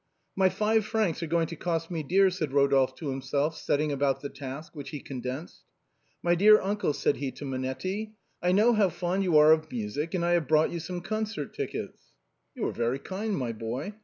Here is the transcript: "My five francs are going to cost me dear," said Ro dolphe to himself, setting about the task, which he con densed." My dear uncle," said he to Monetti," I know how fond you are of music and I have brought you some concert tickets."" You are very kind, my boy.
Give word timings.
"My 0.43 0.49
five 0.49 0.83
francs 0.83 1.21
are 1.21 1.27
going 1.27 1.45
to 1.45 1.55
cost 1.55 1.91
me 1.91 2.01
dear," 2.01 2.31
said 2.31 2.53
Ro 2.53 2.67
dolphe 2.67 2.95
to 2.95 3.09
himself, 3.09 3.55
setting 3.55 3.91
about 3.91 4.21
the 4.21 4.29
task, 4.29 4.75
which 4.75 4.89
he 4.89 4.99
con 4.99 5.21
densed." 5.21 5.59
My 6.23 6.33
dear 6.33 6.59
uncle," 6.59 6.93
said 6.93 7.17
he 7.17 7.29
to 7.33 7.45
Monetti," 7.45 8.13
I 8.41 8.51
know 8.51 8.73
how 8.73 8.89
fond 8.89 9.21
you 9.21 9.37
are 9.37 9.51
of 9.51 9.71
music 9.71 10.15
and 10.15 10.25
I 10.25 10.31
have 10.31 10.47
brought 10.47 10.71
you 10.71 10.79
some 10.79 11.01
concert 11.01 11.53
tickets."" 11.53 12.01
You 12.55 12.65
are 12.65 12.71
very 12.71 12.97
kind, 12.97 13.37
my 13.37 13.51
boy. 13.51 13.93